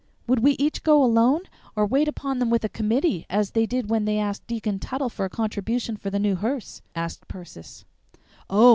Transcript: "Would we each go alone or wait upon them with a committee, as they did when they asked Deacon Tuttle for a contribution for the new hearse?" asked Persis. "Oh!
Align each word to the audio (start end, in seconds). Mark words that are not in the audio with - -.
"Would 0.25 0.39
we 0.39 0.53
each 0.53 0.81
go 0.81 1.03
alone 1.03 1.41
or 1.75 1.85
wait 1.85 2.07
upon 2.07 2.39
them 2.39 2.49
with 2.49 2.63
a 2.63 2.69
committee, 2.69 3.27
as 3.29 3.51
they 3.51 3.67
did 3.67 3.91
when 3.91 4.05
they 4.05 4.17
asked 4.17 4.47
Deacon 4.47 4.79
Tuttle 4.79 5.09
for 5.09 5.25
a 5.25 5.29
contribution 5.29 5.95
for 5.95 6.09
the 6.09 6.17
new 6.17 6.33
hearse?" 6.33 6.81
asked 6.95 7.27
Persis. 7.27 7.85
"Oh! 8.49 8.69